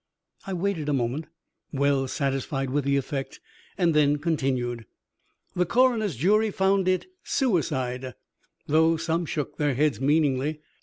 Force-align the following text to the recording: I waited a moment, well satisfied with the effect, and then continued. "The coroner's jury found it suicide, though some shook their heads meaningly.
I 0.47 0.53
waited 0.53 0.89
a 0.89 0.93
moment, 0.93 1.27
well 1.71 2.07
satisfied 2.07 2.71
with 2.71 2.85
the 2.85 2.97
effect, 2.97 3.39
and 3.77 3.93
then 3.93 4.17
continued. 4.17 4.87
"The 5.55 5.67
coroner's 5.67 6.15
jury 6.15 6.49
found 6.49 6.87
it 6.87 7.05
suicide, 7.23 8.15
though 8.65 8.97
some 8.97 9.27
shook 9.27 9.57
their 9.57 9.75
heads 9.75 10.01
meaningly. 10.01 10.61